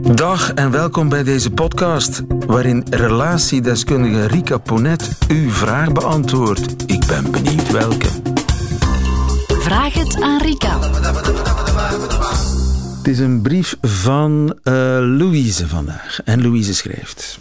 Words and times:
Dag 0.00 0.52
en 0.52 0.70
welkom 0.70 1.08
bij 1.08 1.22
deze 1.22 1.50
podcast, 1.50 2.22
waarin 2.46 2.86
relatiedeskundige 2.90 4.26
Rika 4.26 4.58
Ponet 4.58 5.18
uw 5.28 5.50
vraag 5.50 5.92
beantwoordt. 5.92 6.90
Ik 6.90 7.06
ben 7.06 7.30
benieuwd 7.30 7.70
welke. 7.70 8.08
Vraag 9.48 9.94
het 9.94 10.20
aan 10.20 10.40
Rika. 10.42 10.78
Het 12.96 13.08
is 13.08 13.18
een 13.18 13.42
brief 13.42 13.76
van 13.80 14.58
uh, 14.64 14.72
Louise 14.98 15.68
vandaag. 15.68 16.20
En 16.24 16.42
Louise 16.42 16.74
schrijft: 16.74 17.38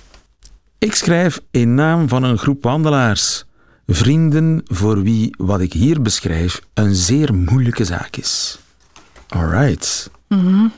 Ik 0.77 0.95
schrijf 0.95 1.41
in 1.51 1.73
naam 1.73 2.07
van 2.07 2.23
een 2.23 2.37
groep 2.37 2.63
wandelaars, 2.63 3.45
vrienden 3.87 4.61
voor 4.65 5.03
wie 5.03 5.35
wat 5.37 5.59
ik 5.59 5.73
hier 5.73 6.01
beschrijf 6.01 6.61
een 6.73 6.95
zeer 6.95 7.33
moeilijke 7.33 7.85
zaak 7.85 8.15
is. 8.15 8.59
Alright. 9.27 10.11
Mm 10.27 10.71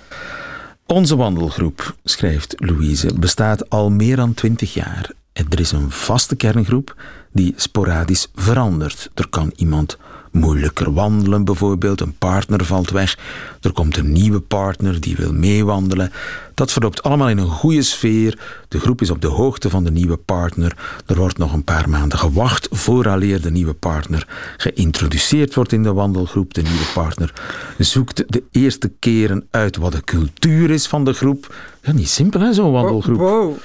Onze 0.85 1.15
wandelgroep, 1.15 1.95
schrijft 2.03 2.55
Louise, 2.57 3.19
bestaat 3.19 3.69
al 3.69 3.89
meer 3.89 4.15
dan 4.15 4.33
twintig 4.33 4.73
jaar. 4.73 5.11
Er 5.33 5.59
is 5.59 5.71
een 5.71 5.91
vaste 5.91 6.35
kerngroep 6.35 6.95
die 7.31 7.53
sporadisch 7.55 8.27
verandert. 8.35 9.09
Er 9.13 9.29
kan 9.29 9.51
iemand 9.55 9.97
moeilijker 10.33 10.93
wandelen 10.93 11.45
bijvoorbeeld, 11.45 12.01
een 12.01 12.17
partner 12.17 12.65
valt 12.65 12.89
weg, 12.89 13.17
er 13.61 13.71
komt 13.71 13.97
een 13.97 14.11
nieuwe 14.11 14.39
partner 14.39 15.01
die 15.01 15.15
wil 15.15 15.33
meewandelen. 15.33 16.11
Dat 16.53 16.71
verloopt 16.71 17.03
allemaal 17.03 17.29
in 17.29 17.37
een 17.37 17.49
goede 17.49 17.81
sfeer, 17.81 18.39
de 18.67 18.79
groep 18.79 19.01
is 19.01 19.09
op 19.09 19.21
de 19.21 19.27
hoogte 19.27 19.69
van 19.69 19.83
de 19.83 19.91
nieuwe 19.91 20.17
partner, 20.17 20.77
er 21.05 21.15
wordt 21.15 21.37
nog 21.37 21.53
een 21.53 21.63
paar 21.63 21.89
maanden 21.89 22.19
gewacht 22.19 22.67
vooraleer 22.71 23.41
de 23.41 23.51
nieuwe 23.51 23.73
partner 23.73 24.27
geïntroduceerd 24.57 25.55
wordt 25.55 25.71
in 25.71 25.83
de 25.83 25.93
wandelgroep. 25.93 26.53
De 26.53 26.61
nieuwe 26.61 26.85
partner 26.93 27.33
zoekt 27.77 28.23
de 28.27 28.43
eerste 28.51 28.91
keren 28.99 29.47
uit 29.51 29.77
wat 29.77 29.91
de 29.91 30.03
cultuur 30.03 30.69
is 30.69 30.87
van 30.87 31.05
de 31.05 31.13
groep. 31.13 31.55
Ja, 31.81 31.91
niet 31.91 32.09
simpel 32.09 32.39
hè, 32.39 32.53
zo'n 32.53 32.71
wandelgroep. 32.71 33.17
Wow. 33.17 33.55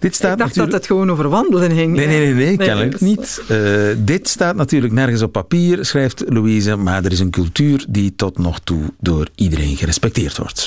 Dit 0.00 0.14
staat 0.14 0.32
ik 0.32 0.38
dacht 0.38 0.48
natuurlijk... 0.56 0.72
dat 0.72 0.80
het 0.80 0.86
gewoon 0.86 1.10
over 1.10 1.28
wandelen 1.28 1.70
ging. 1.70 1.94
Nee, 1.94 2.06
nee, 2.06 2.18
nee, 2.18 2.34
nee, 2.34 2.46
Nee, 2.46 2.56
kennelijk 2.56 2.90
dus- 2.90 3.00
niet. 3.00 3.42
Eh, 3.48 3.58
dit 3.98 4.28
staat 4.28 4.56
natuurlijk 4.56 4.92
nergens 4.92 5.22
op 5.22 5.32
papier, 5.32 5.84
schrijft 5.84 6.22
Louise, 6.26 6.76
maar 6.76 7.04
er 7.04 7.12
is 7.12 7.20
een 7.20 7.30
cultuur 7.30 7.84
die 7.88 8.14
tot 8.16 8.38
nog 8.38 8.60
toe 8.60 8.82
door 9.00 9.28
iedereen 9.34 9.76
gerespecteerd 9.76 10.38
wordt. 10.38 10.66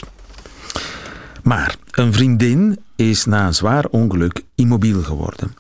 Maar 1.44 1.76
een 1.92 2.14
vriendin 2.14 2.80
is 2.96 3.26
na 3.26 3.46
een 3.46 3.54
zwaar 3.54 3.86
ongeluk 3.86 4.42
immobiel 4.56 5.02
geworden 5.02 5.56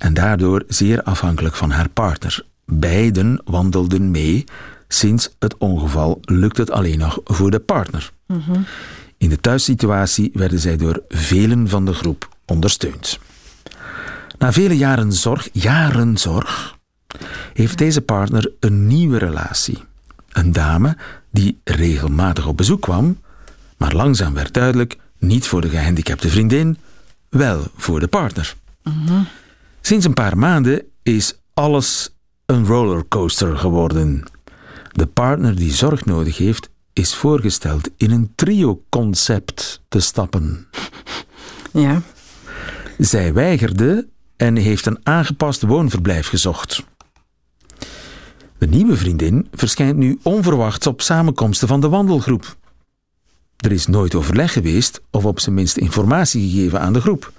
en 0.00 0.14
daardoor 0.14 0.62
zeer 0.68 1.02
afhankelijk 1.02 1.54
van 1.54 1.70
haar 1.70 1.88
partner. 1.88 2.44
Beiden 2.64 3.40
wandelden 3.44 4.10
mee. 4.10 4.44
Sinds 4.88 5.34
het 5.38 5.56
ongeval 5.58 6.18
lukt 6.22 6.56
het 6.56 6.70
alleen 6.70 6.98
nog 6.98 7.20
voor 7.24 7.50
de 7.50 7.58
partner. 7.58 8.12
In 9.18 9.28
de 9.28 9.40
thuissituatie 9.40 10.30
werden 10.34 10.58
zij 10.58 10.76
door 10.76 11.02
velen 11.08 11.68
van 11.68 11.84
de 11.84 11.94
groep 11.94 12.28
ondersteund. 12.50 13.18
Na 14.38 14.52
vele 14.52 14.76
jaren 14.76 15.12
zorg, 15.12 15.48
jaren 15.52 16.18
zorg, 16.18 16.78
heeft 17.52 17.78
deze 17.78 18.00
partner 18.00 18.52
een 18.60 18.86
nieuwe 18.86 19.18
relatie. 19.18 19.78
Een 20.32 20.52
dame 20.52 20.96
die 21.30 21.60
regelmatig 21.64 22.46
op 22.46 22.56
bezoek 22.56 22.80
kwam, 22.80 23.20
maar 23.76 23.94
langzaam 23.94 24.34
werd 24.34 24.54
duidelijk 24.54 24.96
niet 25.18 25.46
voor 25.46 25.60
de 25.60 25.68
gehandicapte 25.68 26.28
vriendin, 26.28 26.76
wel 27.28 27.62
voor 27.76 28.00
de 28.00 28.08
partner. 28.08 28.54
Sinds 29.80 30.06
een 30.06 30.14
paar 30.14 30.38
maanden 30.38 30.82
is 31.02 31.34
alles 31.54 32.10
een 32.46 32.66
rollercoaster 32.66 33.56
geworden. 33.56 34.24
De 34.92 35.06
partner 35.06 35.56
die 35.56 35.72
zorg 35.72 36.04
nodig 36.04 36.36
heeft, 36.36 36.70
is 36.92 37.14
voorgesteld 37.14 37.90
in 37.96 38.10
een 38.10 38.32
trio-concept 38.34 39.82
te 39.88 40.00
stappen. 40.00 40.66
Ja. 41.72 42.02
Zij 43.00 43.32
weigerde 43.32 44.08
en 44.36 44.56
heeft 44.56 44.86
een 44.86 44.98
aangepast 45.02 45.62
woonverblijf 45.62 46.28
gezocht. 46.28 46.84
De 48.58 48.66
nieuwe 48.66 48.96
vriendin 48.96 49.48
verschijnt 49.52 49.96
nu 49.96 50.18
onverwachts 50.22 50.86
op 50.86 51.00
samenkomsten 51.00 51.68
van 51.68 51.80
de 51.80 51.88
wandelgroep. 51.88 52.56
Er 53.56 53.72
is 53.72 53.86
nooit 53.86 54.14
overleg 54.14 54.52
geweest 54.52 55.00
of 55.10 55.24
op 55.24 55.40
zijn 55.40 55.54
minst 55.54 55.76
informatie 55.76 56.50
gegeven 56.50 56.80
aan 56.80 56.92
de 56.92 57.00
groep. 57.00 57.32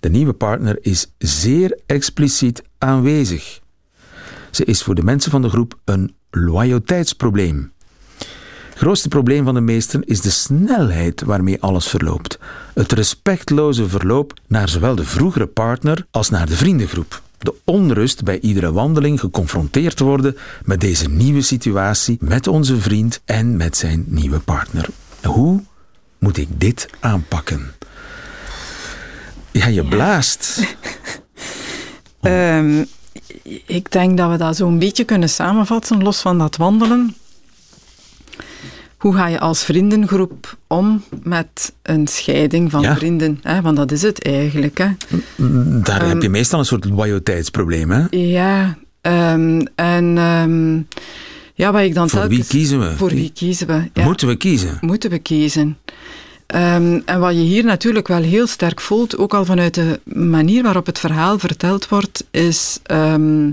De 0.00 0.08
nieuwe 0.08 0.32
partner 0.32 0.78
is 0.80 1.14
zeer 1.18 1.78
expliciet 1.86 2.62
aanwezig. 2.78 3.60
Ze 4.50 4.64
is 4.64 4.82
voor 4.82 4.94
de 4.94 5.02
mensen 5.02 5.30
van 5.30 5.42
de 5.42 5.48
groep 5.48 5.78
een 5.84 6.14
loyaliteitsprobleem. 6.30 7.73
Grootste 8.74 9.08
probleem 9.08 9.44
van 9.44 9.54
de 9.54 9.60
meesten 9.60 10.04
is 10.04 10.20
de 10.20 10.30
snelheid 10.30 11.22
waarmee 11.22 11.60
alles 11.60 11.86
verloopt. 11.86 12.38
Het 12.74 12.92
respectloze 12.92 13.88
verloop 13.88 14.32
naar 14.46 14.68
zowel 14.68 14.94
de 14.94 15.04
vroegere 15.04 15.46
partner 15.46 16.06
als 16.10 16.30
naar 16.30 16.46
de 16.46 16.56
vriendengroep. 16.56 17.22
De 17.38 17.54
onrust 17.64 18.24
bij 18.24 18.40
iedere 18.40 18.72
wandeling 18.72 19.20
geconfronteerd 19.20 19.96
te 19.96 20.04
worden 20.04 20.36
met 20.64 20.80
deze 20.80 21.08
nieuwe 21.08 21.42
situatie, 21.42 22.16
met 22.20 22.46
onze 22.46 22.80
vriend 22.80 23.20
en 23.24 23.56
met 23.56 23.76
zijn 23.76 24.04
nieuwe 24.08 24.38
partner. 24.38 24.88
Hoe 25.22 25.62
moet 26.18 26.36
ik 26.36 26.48
dit 26.50 26.88
aanpakken? 27.00 27.72
Ja, 29.50 29.66
je 29.66 29.84
blaast. 29.84 30.76
Ehm, 32.20 32.84
ik 33.66 33.92
denk 33.92 34.16
dat 34.16 34.30
we 34.30 34.36
dat 34.36 34.56
zo'n 34.56 34.78
beetje 34.78 35.04
kunnen 35.04 35.28
samenvatten, 35.28 36.02
los 36.02 36.20
van 36.20 36.38
dat 36.38 36.56
wandelen. 36.56 37.16
Hoe 39.04 39.14
ga 39.14 39.26
je 39.26 39.40
als 39.40 39.64
vriendengroep 39.64 40.56
om 40.66 41.02
met 41.22 41.72
een 41.82 42.06
scheiding 42.06 42.70
van 42.70 42.80
Ja. 42.80 42.96
vrienden? 42.96 43.38
Hè? 43.42 43.60
Want 43.60 43.76
dat 43.76 43.92
is 43.92 44.02
het 44.02 44.22
eigenlijk. 44.22 44.78
Hè? 44.78 44.88
Daar 45.82 46.08
heb 46.08 46.22
je 46.22 46.28
meestal 46.28 46.58
een 46.58 46.64
soort 46.64 46.84
loyaliteitsprobleem, 46.84 47.90
hè? 47.90 48.04
Ja, 48.10 48.76
ehm, 49.00 49.60
en 49.74 50.18
ehm, 50.18 50.76
ja, 51.54 51.72
wat 51.72 51.82
ik 51.82 51.94
dan 51.94 52.08
Voor 52.08 52.28
wie 52.28 52.44
kiezen 52.44 52.80
we? 52.80 52.96
Voor 52.96 53.08
wie 53.08 53.30
kiezen 53.34 53.66
we? 53.66 53.90
Ja. 53.92 54.04
Moeten 54.04 54.28
we 54.28 54.36
kiezen? 54.36 54.78
moeten 54.80 55.10
we 55.10 55.18
kiezen. 55.18 55.78
Ehm, 56.46 57.00
en 57.04 57.20
wat 57.20 57.32
je 57.32 57.40
hier 57.40 57.64
natuurlijk 57.64 58.08
wel 58.08 58.22
heel 58.22 58.46
sterk 58.46 58.80
voelt, 58.80 59.18
ook 59.18 59.34
al 59.34 59.44
vanuit 59.44 59.74
de 59.74 60.00
manier 60.12 60.62
waarop 60.62 60.86
het 60.86 60.98
verhaal 60.98 61.38
verteld 61.38 61.88
wordt, 61.88 62.24
is 62.30 62.80
ehm, 62.82 63.50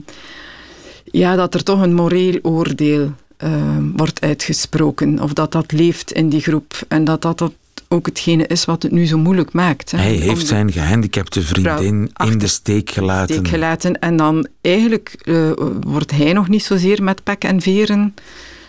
ja, 1.03 1.35
dat 1.35 1.53
er 1.53 1.63
toch 1.63 1.81
een 1.81 1.93
moreel 1.93 2.39
oordeel 2.41 3.13
ehm, 3.41 3.83
wordt 3.95 4.21
uitgesproken. 4.21 5.19
Of 5.19 5.33
dat 5.33 5.51
dat 5.51 5.71
leeft 5.71 6.11
in 6.11 6.29
die 6.29 6.41
groep. 6.41 6.81
En 6.87 7.03
dat 7.03 7.21
dat, 7.21 7.37
dat 7.37 7.51
ook 7.87 8.05
hetgene 8.05 8.47
is 8.47 8.65
wat 8.65 8.83
het 8.83 8.91
nu 8.91 9.05
zo 9.05 9.17
moeilijk 9.17 9.53
maakt. 9.53 9.91
Hè, 9.91 9.97
Hij 9.97 10.13
heeft 10.13 10.47
zijn 10.47 10.71
gehandicapte 10.71 11.41
vriendin 11.41 12.11
in 12.25 12.37
de 12.37 12.47
steek 12.47 12.89
gelaten. 12.89 13.35
steek 13.35 13.47
gelaten. 13.47 13.99
En 13.99 14.15
dan 14.15 14.47
eigenlijk 14.61 15.15
eh, 15.21 15.51
wordt 15.81 16.11
hij 16.11 16.33
nog 16.33 16.47
niet 16.47 16.63
zozeer 16.63 17.03
met 17.03 17.23
pek 17.23 17.43
en 17.43 17.61
veren 17.61 18.13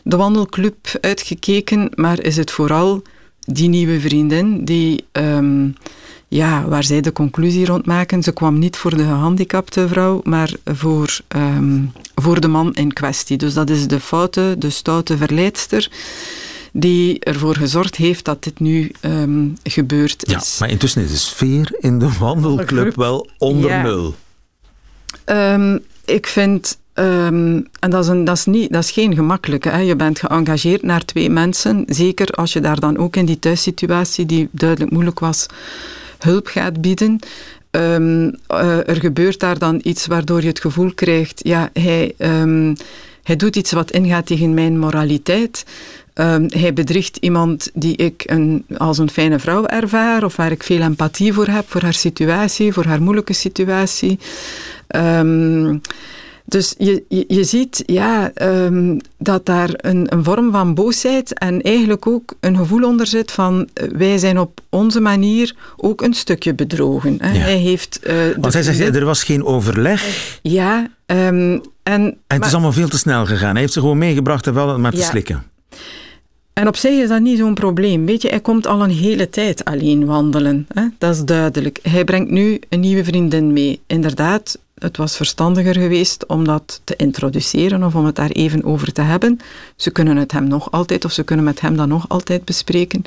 de 0.04 0.16
wandelclub 0.16 0.76
uitgekeken, 1.00 1.90
maar 1.94 2.20
is 2.20 2.36
het 2.36 2.50
vooral 2.50 3.02
die 3.40 3.68
nieuwe 3.68 4.00
vriendin 4.00 4.64
die, 4.64 5.04
ehm, 5.12 5.68
ja, 6.32 6.64
waar 6.68 6.84
zij 6.84 7.00
de 7.00 7.12
conclusie 7.12 7.66
rond 7.66 7.86
maken. 7.86 8.22
Ze 8.22 8.32
kwam 8.32 8.58
niet 8.58 8.76
voor 8.76 8.96
de 8.96 9.02
gehandicapte 9.02 9.88
vrouw, 9.88 10.20
maar 10.24 10.50
voor, 10.64 11.18
ehm, 11.28 11.80
voor 12.14 12.40
de 12.40 12.48
man 12.48 12.74
in 12.74 12.92
kwestie. 12.92 13.36
Dus 13.36 13.54
dat 13.54 13.70
is 13.70 13.86
de 13.86 14.00
foute, 14.00 14.54
de 14.58 14.70
stoute 14.70 15.16
verleidster 15.16 15.90
die 16.72 17.18
ervoor 17.20 17.56
gezorgd 17.56 17.96
heeft 17.96 18.24
dat 18.24 18.42
dit 18.42 18.60
nu 18.60 18.92
ehm, 19.00 19.46
gebeurd 19.62 20.24
Ja, 20.30 20.36
is. 20.40 20.56
maar 20.60 20.70
intussen 20.70 21.02
is 21.02 21.10
de 21.10 21.16
sfeer 21.16 21.76
in 21.80 21.98
de 21.98 22.08
wandelclub 22.18 22.94
wel 22.96 23.28
onder 23.38 23.70
Ja. 23.70 23.82
nul. 23.82 24.14
Ehm, 25.24 25.78
ik 26.04 26.26
vind, 26.26 26.78
ehm, 26.92 27.60
en 27.80 27.90
dat 27.90 28.04
is, 28.04 28.08
een, 28.10 28.24
dat, 28.24 28.36
is 28.36 28.44
niet, 28.44 28.72
dat 28.72 28.82
is 28.84 28.90
geen 28.90 29.14
gemakkelijke, 29.14 29.68
hè. 29.68 29.78
je 29.78 29.96
bent 29.96 30.18
geëngageerd 30.18 30.82
naar 30.82 31.04
twee 31.04 31.30
mensen, 31.30 31.84
zeker 31.86 32.26
als 32.30 32.52
je 32.52 32.60
daar 32.60 32.80
dan 32.80 32.96
ook 32.98 33.16
in 33.16 33.24
die 33.26 33.38
thuissituatie, 33.38 34.26
die 34.26 34.48
duidelijk 34.50 34.90
moeilijk 34.90 35.18
was, 35.18 35.46
hulp 36.22 36.46
gaat 36.46 36.80
bieden. 36.80 37.18
Ehm, 37.70 38.30
eh, 38.46 38.88
er 38.88 39.00
gebeurt 39.00 39.40
daar 39.40 39.58
dan 39.58 39.80
iets 39.82 40.06
waardoor 40.06 40.40
je 40.40 40.46
het 40.46 40.60
gevoel 40.60 40.94
krijgt, 40.94 41.40
ja, 41.44 41.70
hij, 41.72 42.14
ehm, 42.18 42.74
hij 43.22 43.36
doet 43.36 43.56
iets 43.56 43.72
wat 43.72 43.90
ingaat 43.90 44.26
tegen 44.26 44.54
mijn 44.54 44.78
moraliteit. 44.78 45.64
Ehm, 46.14 46.46
hij 46.48 46.72
bedriegt 46.72 47.16
iemand 47.16 47.70
die 47.74 47.96
ik 47.96 48.22
een, 48.26 48.64
als 48.76 48.98
een 48.98 49.10
fijne 49.10 49.38
vrouw 49.38 49.66
ervaar, 49.66 50.24
of 50.24 50.36
waar 50.36 50.50
ik 50.50 50.62
veel 50.62 50.80
empathie 50.80 51.32
voor 51.32 51.46
heb, 51.46 51.64
voor 51.70 51.82
haar 51.82 51.94
situatie, 51.94 52.72
voor 52.72 52.84
haar 52.84 53.02
moeilijke 53.02 53.32
situatie. 53.32 54.18
Ehm, 54.86 55.76
dus 56.52 56.74
je, 56.78 57.04
je, 57.08 57.24
je 57.28 57.44
ziet 57.44 57.82
ja, 57.86 58.30
ehm, 58.34 58.98
dat 59.18 59.46
daar 59.46 59.70
een, 59.76 60.12
een 60.12 60.24
vorm 60.24 60.50
van 60.52 60.74
boosheid 60.74 61.38
en 61.38 61.60
eigenlijk 61.62 62.06
ook 62.06 62.34
een 62.40 62.56
gevoel 62.56 62.82
onder 62.84 63.06
zit 63.06 63.32
van 63.32 63.68
eh, 63.72 63.88
wij 63.96 64.18
zijn 64.18 64.38
op 64.38 64.60
onze 64.68 65.00
manier 65.00 65.54
ook 65.76 66.00
een 66.02 66.14
stukje 66.14 66.54
bedrogen. 66.54 67.16
Hè. 67.20 67.32
Ja. 67.32 67.38
Hij 67.38 67.56
heeft, 67.56 68.00
eh, 68.00 68.14
Want 68.40 68.52
hij 68.52 68.62
zegt, 68.62 68.96
er 68.96 69.04
was 69.04 69.24
geen 69.24 69.44
overleg 69.44 70.38
Ja, 70.42 70.88
ehm, 71.06 71.18
en, 71.22 71.60
en 71.82 72.04
het 72.26 72.38
maar- 72.38 72.46
is 72.48 72.52
allemaal 72.52 72.72
veel 72.72 72.88
te 72.88 72.98
snel 72.98 73.26
gegaan. 73.26 73.50
Hij 73.50 73.60
heeft 73.60 73.72
ze 73.72 73.80
gewoon 73.80 73.98
meegebracht 73.98 74.46
en 74.46 74.54
wel 74.54 74.78
maar 74.78 74.92
te 74.92 74.96
Ja. 74.98 75.04
slikken. 75.08 75.42
En 76.52 76.68
op 76.68 76.76
zich 76.76 76.90
is 77.02 77.08
dat 77.08 77.20
niet 77.20 77.38
zo'n 77.38 77.54
probleem. 77.54 78.06
Weet 78.06 78.22
je, 78.22 78.28
hij 78.28 78.40
komt 78.40 78.66
al 78.66 78.82
een 78.82 78.90
hele 78.90 79.30
tijd 79.30 79.64
alleen 79.64 80.04
wandelen. 80.06 80.66
Hè? 80.74 80.82
Dat 80.98 81.14
is 81.14 81.24
duidelijk. 81.24 81.78
Hij 81.82 82.04
brengt 82.04 82.30
nu 82.30 82.60
een 82.68 82.80
nieuwe 82.80 83.04
vriendin 83.04 83.52
mee. 83.52 83.80
Inderdaad, 83.86 84.58
het 84.82 84.96
was 84.96 85.16
verstandiger 85.16 85.74
geweest 85.74 86.26
om 86.26 86.44
dat 86.44 86.80
te 86.84 86.96
introduceren 86.96 87.82
of 87.82 87.94
om 87.94 88.04
het 88.04 88.16
daar 88.16 88.30
even 88.30 88.64
over 88.64 88.92
te 88.92 89.00
hebben. 89.00 89.38
Ze 89.76 89.90
kunnen 89.90 90.16
het 90.16 90.32
hem 90.32 90.48
nog 90.48 90.70
altijd 90.70 91.04
of 91.04 91.12
ze 91.12 91.22
kunnen 91.22 91.44
met 91.44 91.60
hem 91.60 91.76
dat 91.76 91.88
nog 91.88 92.08
altijd 92.08 92.44
bespreken. 92.44 93.02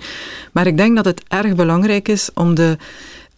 Maar 0.52 0.68
ik 0.68 0.78
denk 0.78 0.96
dat 0.96 1.06
het 1.06 1.24
erg 1.28 1.56
belangrijk 1.56 2.08
is 2.08 2.30
om 2.34 2.56
de, 2.56 2.78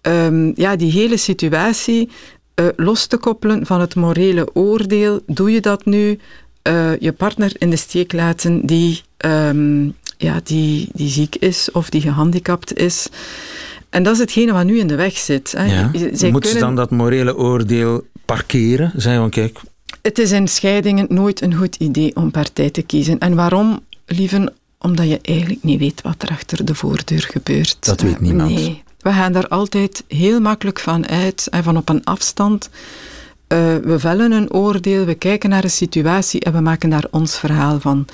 um, 0.01 0.51
ja, 0.55 0.75
die 0.75 0.91
hele 0.91 1.17
situatie 1.17 2.09
uh, 2.55 2.67
los 2.75 3.05
te 3.05 3.17
koppelen 3.17 3.65
van 3.65 3.79
het 3.79 3.95
morele 3.95 4.55
oordeel. 4.55 5.21
Doe 5.25 5.51
je 5.51 5.61
dat 5.61 5.85
nu? 5.85 6.19
Uh, 6.63 6.97
je 6.99 7.11
partner 7.11 7.51
in 7.57 7.69
de 7.69 7.75
steek 7.75 8.13
laten 8.13 8.65
die, 8.65 9.01
um, 9.25 9.95
ja, 10.17 10.39
die, 10.43 10.89
die 10.93 11.09
ziek 11.09 11.35
is 11.35 11.71
of 11.71 11.89
die 11.89 12.01
gehandicapt 12.01 12.77
is. 12.77 13.07
En 13.89 14.03
dat 14.03 14.13
is 14.13 14.19
hetgene 14.19 14.53
wat 14.53 14.65
nu 14.65 14.79
in 14.79 14.87
de 14.87 14.95
weg 14.95 15.17
zit. 15.17 15.53
Hè. 15.57 15.65
Ja. 15.65 15.87
Kunnen... 15.87 16.43
ze 16.43 16.59
dan 16.59 16.75
dat 16.75 16.91
morele 16.91 17.37
oordeel 17.37 18.03
parkeren? 18.27 18.91
Zijn 18.95 19.19
van 19.19 19.29
kijk. 19.29 19.59
Het 20.01 20.19
is 20.19 20.31
in 20.31 20.47
scheidingen 20.47 21.05
nooit 21.09 21.41
een 21.41 21.55
goed 21.55 21.75
idee 21.75 22.15
om 22.15 22.31
partij 22.31 22.69
te 22.69 22.81
kiezen. 22.81 23.19
En 23.19 23.35
waarom, 23.35 23.79
lieven? 24.05 24.53
Omdat 24.79 25.07
je 25.07 25.19
eigenlijk 25.21 25.63
niet 25.63 25.79
weet 25.79 26.01
wat 26.01 26.21
er 26.21 26.29
achter 26.29 26.65
de 26.65 26.75
voordeur 26.75 27.27
gebeurt. 27.31 27.85
Dat 27.85 28.01
weet 28.01 28.19
niemand. 28.19 28.53
Nee. 28.53 28.83
We 28.99 29.11
gaan 29.11 29.31
daar 29.31 29.47
altijd 29.47 30.03
heel 30.07 30.39
makkelijk 30.39 30.79
van 30.79 31.07
uit 31.07 31.47
en 31.49 31.63
van 31.63 31.77
op 31.77 31.89
een 31.89 32.03
afstand. 32.03 32.69
Uh, 33.47 33.59
we 33.83 33.99
vellen 33.99 34.31
een 34.31 34.51
oordeel, 34.53 35.05
we 35.05 35.13
kijken 35.13 35.49
naar 35.49 35.63
een 35.63 35.69
situatie 35.69 36.41
en 36.41 36.53
we 36.53 36.59
maken 36.59 36.89
daar 36.89 37.05
ons 37.11 37.39
verhaal 37.39 37.79
van. 37.79 38.05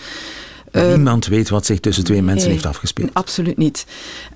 Uh, 0.74 0.88
Niemand 0.88 1.26
weet 1.26 1.50
wat 1.50 1.66
zich 1.66 1.80
tussen 1.80 2.04
twee 2.04 2.22
mensen 2.22 2.50
heeft 2.50 2.66
afgespeeld. 2.66 3.14
Absoluut 3.14 3.58
niet. 3.58 3.86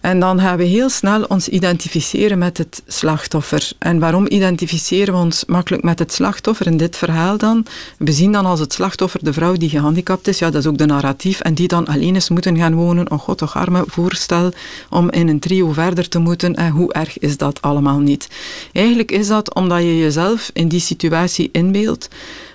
En 0.02 0.20
dan 0.20 0.40
gaan 0.40 0.58
we 0.58 0.64
heel 0.64 0.90
snel 0.90 1.24
ons 1.24 1.50
identificeren 1.50 2.38
met 2.38 2.58
het 2.58 2.82
slachtoffer. 2.88 3.72
En 3.80 4.00
waarom 4.00 4.26
identificeren 4.28 5.14
we 5.14 5.20
ons 5.20 5.46
makkelijk 5.46 5.84
met 5.84 6.00
het 6.00 6.14
slachtoffer 6.14 6.68
in 6.68 6.78
dit 6.78 6.96
verhaal 6.96 7.38
dan? 7.38 7.66
We 7.98 8.12
zien 8.12 8.32
dan 8.32 8.46
als 8.46 8.60
het 8.60 8.74
slachtoffer 8.74 9.24
de 9.24 9.34
vrouw 9.34 9.54
die 9.54 9.70
gehandicapt 9.70 10.28
is, 10.28 10.40
ja, 10.40 10.50
dat 10.50 10.62
is 10.62 10.68
ook 10.68 10.78
de 10.78 10.86
narratief, 10.86 11.40
en 11.40 11.54
die 11.54 11.68
dan 11.68 11.88
alleen 11.88 12.14
eens 12.14 12.30
moeten 12.30 12.58
gaan 12.58 12.76
wonen. 12.76 13.12
Oh 13.12 13.20
god, 13.20 13.38
toch 13.38 13.56
arme 13.56 13.84
voorstel 13.88 14.52
om 14.90 15.12
in 15.12 15.28
een 15.28 15.40
trio 15.40 15.72
verder 15.72 16.10
te 16.10 16.20
moeten. 16.20 16.56
En 16.56 16.72
hoe 16.72 16.94
erg 16.94 17.20
is 17.20 17.38
dat 17.38 17.62
allemaal 17.62 18.00
niet? 18.00 18.28
Eigenlijk 18.74 19.12
is 19.12 19.28
dat 19.28 19.54
omdat 19.54 19.82
je 19.82 19.98
jezelf 19.98 20.50
in 20.54 20.68
die 20.68 20.80
situatie 20.80 21.50
inbeeldt. 21.52 22.08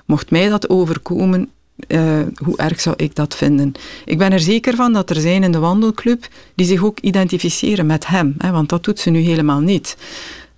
Mocht 0.06 0.31
mij 0.31 0.49
dat 0.49 0.69
overkomen, 0.69 1.50
uh, 1.89 2.21
hoe 2.35 2.57
erg 2.57 2.81
zou 2.81 2.97
ik 2.99 3.15
dat 3.15 3.37
vinden? 3.37 3.73
Ik 4.05 4.19
ben 4.19 4.33
er 4.33 4.41
zeker 4.41 4.75
van 4.75 4.93
dat 4.93 5.11
er 5.11 5.21
zijn 5.21 5.43
in 5.43 5.53
de 5.53 5.59
wandelclub 5.59 6.29
die 6.55 6.67
zich 6.67 6.85
ook 6.85 6.99
identificeren 7.01 7.87
met 7.87 8.07
hem, 8.07 8.35
hè, 8.39 8.51
want 8.51 8.69
dat 8.69 8.85
doet 8.85 8.99
ze 8.99 9.11
nu 9.11 9.21
helemaal 9.21 9.61
niet. 9.61 9.97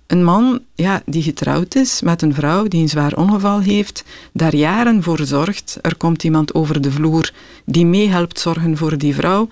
Een 0.07 0.23
man 0.23 0.59
ja, 0.75 1.01
die 1.05 1.23
getrouwd 1.23 1.75
is 1.75 2.01
met 2.01 2.21
een 2.21 2.33
vrouw 2.33 2.67
die 2.67 2.81
een 2.81 2.89
zwaar 2.89 3.15
ongeval 3.15 3.59
heeft, 3.59 4.03
daar 4.33 4.55
jaren 4.55 5.03
voor 5.03 5.25
zorgt. 5.25 5.77
Er 5.81 5.95
komt 5.95 6.23
iemand 6.23 6.53
over 6.53 6.81
de 6.81 6.91
vloer 6.91 7.31
die 7.65 7.85
meehelpt 7.85 8.39
zorgen 8.39 8.77
voor 8.77 8.97
die 8.97 9.15
vrouw 9.15 9.49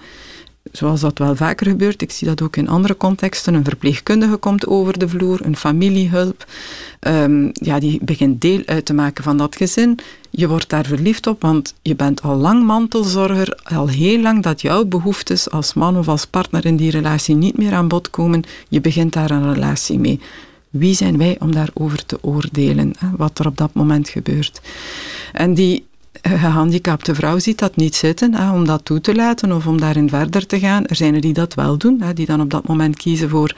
zoals 0.72 1.02
dat 1.02 1.18
wel 1.18 1.36
vaker 1.36 1.68
gebeurt, 1.68 2.02
ik 2.02 2.12
zie 2.12 2.28
dat 2.28 2.42
ook 2.42 2.56
in 2.56 2.68
andere 2.68 2.98
contexten, 2.98 3.54
een 3.54 3.64
verpleegkundige 3.64 4.36
komt 4.36 4.68
over 4.68 5.00
de 5.00 5.10
vloer, 5.10 5.40
een 5.46 5.56
familiehulp, 5.56 6.46
um, 7.08 7.50
ja, 7.54 7.80
die 7.80 8.00
begint 8.04 8.42
deel 8.42 8.62
uit 8.66 8.86
te 8.86 8.94
maken 8.94 9.24
van 9.24 9.38
dat 9.38 9.56
gezin. 9.56 10.00
Je 10.30 10.48
wordt 10.48 10.70
daar 10.70 10.86
verliefd 10.86 11.28
op, 11.28 11.42
want 11.42 11.74
je 11.82 11.96
bent 11.96 12.22
al 12.22 12.36
lang 12.36 12.66
mantelzorger, 12.66 13.60
al 13.64 13.88
heel 13.88 14.20
lang 14.20 14.44
dat 14.44 14.62
jouw 14.62 14.86
behoeftes 14.86 15.50
als 15.50 15.74
man 15.74 15.98
of 15.98 16.08
als 16.08 16.26
partner 16.26 16.66
in 16.66 16.76
die 16.76 16.92
relatie 16.92 17.36
niet 17.36 17.58
meer 17.58 17.74
aan 17.74 17.88
bod 17.88 18.10
komen. 18.10 18.44
Je 18.70 18.82
begint 18.82 19.14
daar 19.14 19.32
een 19.32 19.54
relatie 19.54 20.00
mee. 20.00 20.20
Wie 20.70 20.96
zijn 20.96 21.18
wij 21.18 21.36
om 21.40 21.52
daarover 21.52 22.06
te 22.06 22.18
oordelen, 22.22 22.94
wat 23.18 23.40
er 23.40 23.48
op 23.48 23.58
dat 23.58 23.74
moment 23.74 24.10
gebeurt? 24.10 24.62
En 25.34 25.54
die 25.54 25.86
gehandicapte 26.30 27.16
vrouw 27.16 27.40
ziet 27.40 27.60
dat 27.60 27.76
niet 27.76 27.96
zitten 27.96 28.52
om 28.52 28.66
dat 28.66 28.86
toe 28.86 29.02
te 29.02 29.16
laten 29.16 29.52
of 29.52 29.68
om 29.68 29.80
daarin 29.80 30.10
verder 30.10 30.46
te 30.46 30.60
gaan. 30.60 30.86
Er 30.86 30.96
zijn 30.96 31.16
er 31.16 31.22
die 31.22 31.34
dat 31.34 31.54
wel 31.54 31.78
doen, 31.78 32.02
hè, 32.02 32.14
die 32.14 32.26
dan 32.26 32.42
op 32.42 32.50
dat 32.50 32.68
moment 32.68 32.96
kiezen 32.98 33.30
voor 33.30 33.56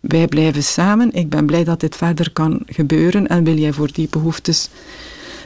wij 0.00 0.26
blijven 0.26 0.62
samen. 0.62 1.12
Ik 1.12 1.28
ben 1.28 1.46
blij 1.46 1.64
dat 1.64 1.80
dit 1.80 1.96
verder 1.96 2.30
kan 2.32 2.60
gebeuren 2.66 3.26
en 3.26 3.44
wil 3.44 3.56
jij 3.56 3.72
voor 3.72 3.92
die 3.92 4.08
behoeftes 4.10 4.68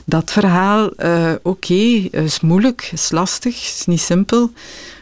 dat 0.05 0.33
verhaal, 0.33 0.91
uh, 0.99 1.33
oké, 1.43 1.73
okay, 1.73 2.25
is 2.25 2.41
moeilijk, 2.41 2.91
is 2.93 3.11
lastig, 3.11 3.55
is 3.55 3.85
niet 3.87 4.01
simpel. 4.01 4.51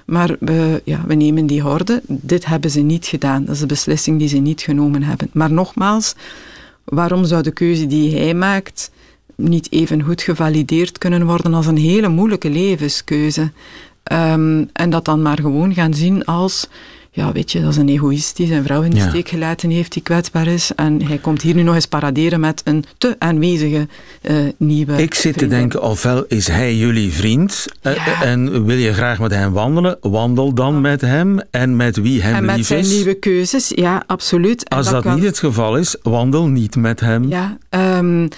Maar 0.06 0.36
we, 0.40 0.82
ja, 0.84 1.04
we 1.06 1.14
nemen 1.14 1.46
die 1.46 1.62
horde. 1.62 2.02
Dit 2.06 2.46
hebben 2.46 2.70
ze 2.70 2.80
niet 2.80 3.06
gedaan. 3.06 3.44
Dat 3.44 3.54
is 3.54 3.60
een 3.60 3.66
beslissing 3.66 4.18
die 4.18 4.28
ze 4.28 4.36
niet 4.36 4.60
genomen 4.60 5.02
hebben. 5.02 5.30
Maar 5.32 5.52
nogmaals, 5.52 6.14
waarom 6.84 7.24
zou 7.24 7.42
de 7.42 7.50
keuze 7.50 7.86
die 7.86 8.16
hij 8.16 8.34
maakt 8.34 8.90
niet 9.42 9.72
even 9.72 10.02
goed 10.02 10.22
gevalideerd 10.22 10.98
kunnen 10.98 11.26
worden 11.26 11.54
als 11.54 11.66
een 11.66 11.76
hele 11.76 12.08
moeilijke 12.08 12.50
levenskeuze. 12.50 13.50
Um, 14.12 14.68
en 14.72 14.90
dat 14.90 15.04
dan 15.04 15.22
maar 15.22 15.38
gewoon 15.38 15.74
gaan 15.74 15.94
zien 15.94 16.24
als 16.24 16.68
ja, 17.14 17.32
weet 17.32 17.52
je, 17.52 17.60
dat 17.60 17.70
is 17.70 17.76
een 17.76 17.88
egoïst 17.88 18.36
die 18.36 18.46
zijn 18.46 18.64
vrouw 18.64 18.82
in 18.82 18.90
de 18.90 19.00
steek 19.08 19.28
gelaten 19.28 19.70
heeft, 19.70 19.92
die 19.92 20.02
kwetsbaar 20.02 20.46
is. 20.46 20.70
En 20.76 21.02
hij 21.06 21.18
komt 21.18 21.42
hier 21.42 21.54
nu 21.54 21.62
nog 21.62 21.74
eens 21.74 21.86
paraderen 21.86 22.40
met 22.40 22.60
een 22.64 22.84
te 22.98 23.16
aanwezige 23.18 23.88
uh, 24.22 24.36
nieuwe 24.56 25.02
Ik 25.02 25.14
zit 25.14 25.38
te 25.38 25.46
denken, 25.46 25.82
ofwel 25.82 26.24
is 26.28 26.46
hij 26.46 26.76
jullie 26.76 27.12
vriend 27.12 27.66
uh, 27.82 28.22
en 28.22 28.64
wil 28.64 28.76
je 28.76 28.92
graag 28.92 29.18
met 29.18 29.30
hem 29.30 29.52
wandelen, 29.52 29.96
wandel 30.00 30.54
dan 30.54 30.80
met 30.80 31.00
hem 31.00 31.40
en 31.50 31.76
met 31.76 31.96
wie 31.96 32.22
hem 32.22 32.34
en 32.34 32.56
lief 32.56 32.58
is. 32.58 32.70
En 32.70 32.76
met 32.76 32.86
zijn 32.86 32.96
nieuwe 32.96 33.14
keuzes, 33.14 33.72
ja, 33.74 34.02
absoluut. 34.06 34.68
Als 34.70 34.90
dat, 34.90 35.02
dat 35.02 35.14
niet 35.14 35.24
het 35.24 35.38
geval 35.38 35.76
is, 35.76 35.96
wandel 36.02 36.46
niet 36.46 36.76
met 36.76 37.00
hem. 37.00 37.28
Ja, 37.28 37.58
um, 37.70 38.28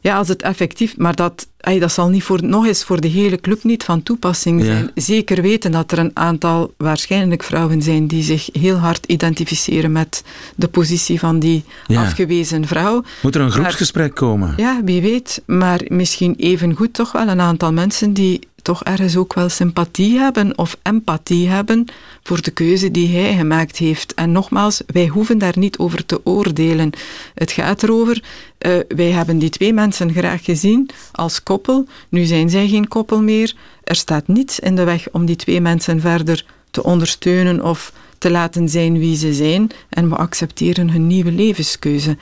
ja, 0.00 0.16
als 0.16 0.28
het 0.28 0.42
effectief, 0.42 0.96
maar 0.96 1.14
dat, 1.14 1.46
dat 1.78 1.92
zal 1.92 2.08
niet 2.08 2.22
voor, 2.22 2.44
nog 2.44 2.66
eens 2.66 2.84
voor 2.84 3.00
de 3.00 3.08
hele 3.08 3.40
club 3.40 3.64
niet 3.64 3.84
van 3.84 4.02
toepassing 4.02 4.64
zijn. 4.64 4.90
Zeker 4.94 5.42
weten 5.42 5.70
dat 5.70 5.92
er 5.92 5.98
een 5.98 6.10
aantal 6.14 6.74
waarschijnlijk 6.76 7.42
vrouwen 7.42 7.82
zijn 7.82 8.06
die 8.06 8.22
zich 8.22 8.48
heel 8.52 8.76
hard 8.76 9.06
identificeren 9.06 9.92
met 9.92 10.24
de 10.56 10.68
positie 10.68 11.18
van 11.18 11.38
die 11.38 11.64
afgewezen 11.86 12.66
vrouw. 12.66 13.02
Moet 13.22 13.34
er 13.34 13.40
een 13.40 13.50
groepsgesprek 13.50 14.14
komen? 14.14 14.54
Ja, 14.56 14.80
wie 14.84 15.02
weet. 15.02 15.42
Maar 15.46 15.80
misschien 15.88 16.34
even 16.36 16.74
goed 16.74 16.92
toch 16.92 17.12
wel 17.12 17.28
een 17.28 17.40
aantal 17.40 17.72
mensen 17.72 18.12
die 18.12 18.40
toch 18.68 18.84
ergens 18.84 19.16
ook 19.16 19.34
wel 19.34 19.48
sympathie 19.48 20.18
hebben 20.18 20.58
of 20.58 20.76
empathie 20.82 21.48
hebben 21.48 21.84
voor 22.22 22.42
de 22.42 22.50
keuze 22.50 22.90
die 22.90 23.16
hij 23.16 23.36
gemaakt 23.36 23.76
heeft. 23.76 24.14
En 24.14 24.32
nogmaals, 24.32 24.82
wij 24.86 25.06
hoeven 25.06 25.38
daar 25.38 25.58
niet 25.58 25.78
over 25.78 26.06
te 26.06 26.20
oordelen. 26.24 26.90
Het 27.34 27.52
gaat 27.52 27.82
erover, 27.82 28.22
uh, 28.58 28.78
wij 28.88 29.10
hebben 29.10 29.38
die 29.38 29.50
twee 29.50 29.72
mensen 29.72 30.12
graag 30.12 30.44
gezien 30.44 30.90
als 31.12 31.42
koppel. 31.42 31.86
Nu 32.08 32.24
zijn 32.24 32.50
zij 32.50 32.68
geen 32.68 32.88
koppel 32.88 33.22
meer. 33.22 33.54
Er 33.84 33.96
staat 33.96 34.28
niets 34.28 34.58
in 34.58 34.76
de 34.76 34.84
weg 34.84 35.08
om 35.12 35.26
die 35.26 35.36
twee 35.36 35.60
mensen 35.60 36.00
verder 36.00 36.44
te 36.70 36.82
ondersteunen 36.82 37.64
of 37.64 37.92
te 38.18 38.30
laten 38.30 38.68
zijn 38.68 38.98
wie 38.98 39.16
ze 39.16 39.32
zijn. 39.32 39.70
En 39.88 40.08
we 40.08 40.16
accepteren 40.16 40.90
hun 40.90 41.06
nieuwe 41.06 41.32
levenskeuze. 41.32 42.16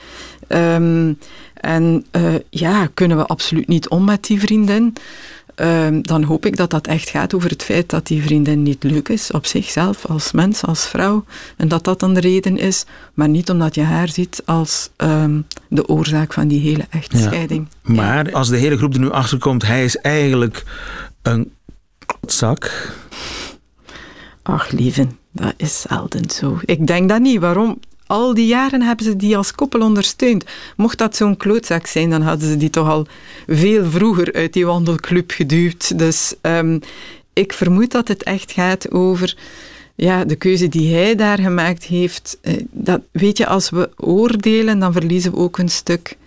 Um, 0.47 1.17
en 1.53 2.05
uh, 2.11 2.35
ja, 2.49 2.89
kunnen 2.93 3.17
we 3.17 3.25
absoluut 3.25 3.67
niet 3.67 3.89
om 3.89 4.03
met 4.05 4.23
die 4.23 4.39
vriendin. 4.39 4.93
Ehm, 5.57 6.01
dan 6.01 6.23
hoop 6.23 6.45
ik 6.45 6.55
dat 6.55 6.69
dat 6.69 6.87
echt 6.87 7.09
gaat 7.09 7.33
over 7.33 7.49
het 7.49 7.63
feit 7.63 7.89
dat 7.89 8.07
die 8.07 8.21
vriendin 8.21 8.63
niet 8.63 8.83
leuk 8.83 9.09
is 9.09 9.31
op 9.31 9.45
zichzelf, 9.45 10.05
als 10.05 10.31
mens, 10.31 10.61
als 10.61 10.87
vrouw. 10.87 11.25
En 11.55 11.67
dat 11.67 11.83
dat 11.83 11.99
dan 11.99 12.13
de 12.13 12.19
reden 12.19 12.57
is, 12.57 12.85
maar 13.13 13.29
niet 13.29 13.49
omdat 13.49 13.75
je 13.75 13.81
haar 13.81 14.09
ziet 14.09 14.41
als 14.45 14.89
um, 14.97 15.47
de 15.69 15.87
oorzaak 15.87 16.33
van 16.33 16.47
die 16.47 16.59
hele 16.59 16.85
echtscheiding. 16.89 17.67
Ja. 17.83 17.93
Maar 17.93 18.31
als 18.31 18.49
de 18.49 18.57
hele 18.57 18.77
groep 18.77 18.93
er 18.93 18.99
nu 18.99 19.11
achter 19.11 19.37
komt, 19.37 19.65
hij 19.65 19.83
is 19.83 19.97
eigenlijk 19.97 20.63
een 21.21 21.51
zak. 22.21 22.91
Ach, 24.41 24.71
lieve, 24.71 25.07
dat 25.31 25.53
is 25.57 25.81
zelden 25.81 26.29
zo. 26.29 26.59
Ik 26.65 26.87
denk 26.87 27.09
dat 27.09 27.19
niet. 27.19 27.39
Waarom? 27.39 27.79
Al 28.07 28.33
die 28.33 28.47
jaren 28.47 28.81
hebben 28.81 29.05
ze 29.05 29.15
die 29.15 29.37
als 29.37 29.51
koppel 29.51 29.81
ondersteund. 29.81 30.45
Mocht 30.75 30.97
dat 30.97 31.15
zo'n 31.15 31.37
klootzak 31.37 31.85
zijn, 31.85 32.09
dan 32.09 32.21
hadden 32.21 32.49
ze 32.49 32.57
die 32.57 32.69
toch 32.69 32.89
al 32.89 33.07
veel 33.47 33.85
vroeger 33.85 34.33
uit 34.33 34.53
die 34.53 34.65
wandelclub 34.65 35.31
geduwd. 35.31 35.99
Dus 35.99 36.33
um, 36.41 36.79
ik 37.33 37.53
vermoed 37.53 37.91
dat 37.91 38.07
het 38.07 38.23
echt 38.23 38.51
gaat 38.51 38.91
over 38.91 39.35
ja, 39.95 40.25
de 40.25 40.35
keuze 40.35 40.67
die 40.67 40.95
hij 40.95 41.15
daar 41.15 41.39
gemaakt 41.39 41.83
heeft. 41.83 42.37
Eh, 42.41 42.53
dat, 42.71 43.01
weet 43.11 43.37
je, 43.37 43.47
als 43.47 43.69
we 43.69 43.89
oordelen, 43.95 44.79
dan 44.79 44.93
verliezen 44.93 45.31
we 45.31 45.37
ook 45.37 45.57
een 45.57 45.69
stuk 45.69 46.17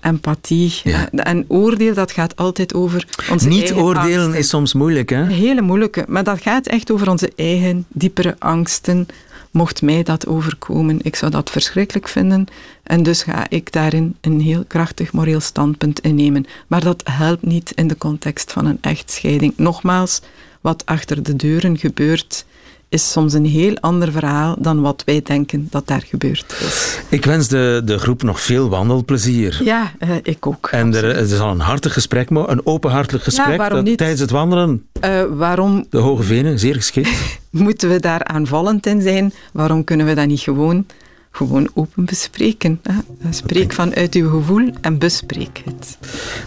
empathie. 0.00 0.80
Ja. 0.84 1.10
En 1.10 1.44
oordeel, 1.48 1.94
dat 1.94 2.12
gaat 2.12 2.36
altijd 2.36 2.74
over 2.74 3.06
onze 3.30 3.48
Niet 3.48 3.58
eigen 3.58 3.76
oordelen 3.76 4.18
angsten. 4.18 4.38
is 4.38 4.48
soms 4.48 4.72
moeilijk, 4.72 5.10
hè? 5.10 5.26
Hele 5.26 5.62
moeilijke. 5.62 6.04
Maar 6.08 6.24
dat 6.24 6.40
gaat 6.40 6.66
echt 6.66 6.90
over 6.90 7.10
onze 7.10 7.32
eigen 7.36 7.86
diepere 7.88 8.36
angsten, 8.38 9.06
mocht 9.52 9.82
mij 9.82 10.02
dat 10.02 10.26
overkomen. 10.26 10.98
Ik 11.02 11.16
zou 11.16 11.30
dat 11.30 11.50
verschrikkelijk 11.50 12.08
vinden. 12.08 12.46
En 12.82 13.02
dus 13.02 13.22
ga 13.22 13.46
ik 13.48 13.72
daarin 13.72 14.16
een 14.20 14.40
heel 14.40 14.64
krachtig 14.66 15.12
moreel 15.12 15.40
standpunt 15.40 16.00
innemen. 16.00 16.46
Maar 16.66 16.84
dat 16.84 17.02
helpt 17.04 17.42
niet 17.42 17.72
in 17.74 17.88
de 17.88 17.96
context 17.98 18.52
van 18.52 18.66
een 18.66 18.78
echtscheiding. 18.80 19.52
Nogmaals, 19.56 20.20
wat 20.60 20.86
achter 20.86 21.22
de 21.22 21.36
deuren 21.36 21.78
gebeurt, 21.78 22.44
is 22.92 23.10
soms 23.10 23.32
een 23.32 23.46
heel 23.46 23.76
ander 23.80 24.12
verhaal 24.12 24.56
dan 24.58 24.80
wat 24.80 25.02
wij 25.04 25.22
denken 25.22 25.66
dat 25.70 25.86
daar 25.86 26.02
gebeurd 26.02 26.54
is. 26.60 26.98
Ik 27.08 27.24
wens 27.24 27.48
de, 27.48 27.82
de 27.84 27.98
groep 27.98 28.22
nog 28.22 28.40
veel 28.40 28.68
wandelplezier. 28.68 29.60
Ja, 29.64 29.92
uh, 29.98 30.10
ik 30.22 30.46
ook. 30.46 30.68
En 30.70 30.94
er, 30.94 31.16
het 31.16 31.30
is 31.30 31.38
al 31.38 31.50
een 31.50 31.60
hartig 31.60 31.92
gesprek, 31.92 32.30
een 32.30 32.66
openhartig 32.66 33.24
gesprek 33.24 33.60
ja, 33.60 33.82
tijdens 33.82 34.20
het 34.20 34.30
wandelen. 34.30 34.86
Uh, 35.04 35.22
waarom... 35.30 35.86
De 35.90 35.98
Hoge 35.98 36.22
Venen, 36.22 36.58
zeer 36.58 36.74
geschikt. 36.74 37.10
Moeten 37.50 37.88
we 37.88 38.00
daar 38.00 38.24
aanvallend 38.24 38.86
in 38.86 39.02
zijn? 39.02 39.32
Waarom 39.52 39.84
kunnen 39.84 40.06
we 40.06 40.14
dat 40.14 40.26
niet 40.26 40.40
gewoon 40.40 40.86
gewoon 41.32 41.70
open 41.74 42.04
bespreken. 42.04 42.80
Hè. 42.82 43.32
Spreek 43.32 43.72
vanuit 43.72 44.14
uw 44.14 44.30
gevoel 44.30 44.70
en 44.80 44.98
bespreek 44.98 45.62
het. 45.64 45.98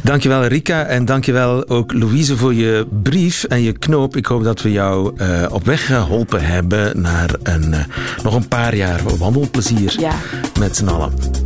Dankjewel 0.03 0.45
Rika 0.45 0.83
en 0.83 1.05
dankjewel 1.05 1.69
ook 1.69 1.93
Louise 1.93 2.37
voor 2.37 2.53
je 2.53 2.87
brief 3.03 3.43
en 3.43 3.61
je 3.61 3.71
knoop. 3.71 4.15
Ik 4.15 4.25
hoop 4.25 4.43
dat 4.43 4.61
we 4.61 4.71
jou 4.71 5.13
uh, 5.17 5.45
op 5.51 5.65
weg 5.65 5.85
geholpen 5.85 6.45
hebben 6.45 7.01
naar 7.01 7.35
een, 7.43 7.71
uh, 7.71 7.79
nog 8.23 8.35
een 8.35 8.47
paar 8.47 8.75
jaar 8.75 9.17
wandelplezier 9.17 9.95
ja. 9.99 10.15
met 10.59 10.75
z'n 10.75 10.87
allen. 10.87 11.44